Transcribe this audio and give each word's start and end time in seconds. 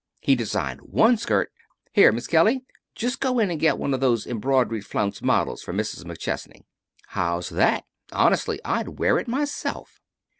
He 0.19 0.33
designed 0.33 0.81
one 0.81 1.15
skirt 1.17 1.51
Here, 1.93 2.11
Miss 2.11 2.25
Kelly! 2.25 2.65
Just 2.95 3.19
go 3.19 3.37
in 3.37 3.51
and 3.51 3.59
get 3.59 3.77
one 3.77 3.93
of 3.93 3.99
those 3.99 4.25
embroidery 4.25 4.81
flounce 4.81 5.21
models 5.21 5.61
for 5.61 5.73
Mrs. 5.73 6.05
McChesney. 6.05 6.63
How's 7.09 7.49
that? 7.49 7.85
Honestly, 8.11 8.59
I'd 8.65 8.97
wear 8.97 9.19
it 9.19 9.27
myself." 9.27 9.99